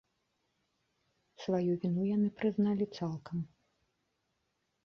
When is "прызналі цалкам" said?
2.39-3.37